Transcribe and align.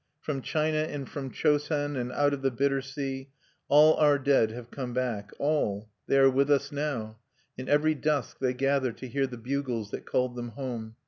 From 0.19 0.41
China 0.41 0.77
and 0.77 1.07
from 1.07 1.29
Chosen, 1.29 1.95
and 1.95 2.11
out 2.13 2.33
of 2.33 2.41
the 2.41 2.49
bitter 2.49 2.81
sea, 2.81 3.29
all 3.67 3.93
our 3.97 4.17
dead 4.17 4.49
have 4.49 4.71
come 4.71 4.93
back, 4.95 5.29
all! 5.37 5.91
They 6.07 6.17
are 6.17 6.27
with 6.27 6.49
us 6.49 6.71
now. 6.71 7.19
In 7.55 7.69
every 7.69 7.93
dusk 7.93 8.39
they 8.39 8.55
gather 8.55 8.93
to 8.93 9.07
hear 9.07 9.27
the 9.27 9.37
bugles 9.37 9.91
that 9.91 10.07
called 10.07 10.35
them 10.35 10.49
home. 10.53 10.95